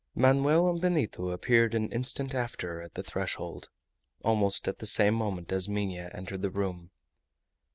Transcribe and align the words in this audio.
Manoel 0.15 0.67
and 0.67 0.81
Benito 0.81 1.29
appeared 1.29 1.75
an 1.75 1.91
instant 1.91 2.33
after 2.33 2.81
at 2.81 2.95
the 2.95 3.03
threshold, 3.03 3.69
almost 4.23 4.67
at 4.67 4.79
the 4.79 4.87
same 4.87 5.13
moment 5.13 5.51
as 5.51 5.69
Minha 5.69 6.09
entered 6.15 6.41
the 6.41 6.49
room. 6.49 6.89